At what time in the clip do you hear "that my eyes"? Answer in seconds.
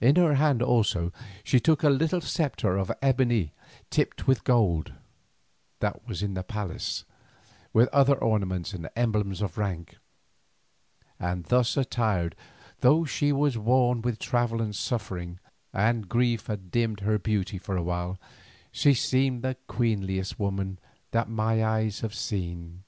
21.10-22.00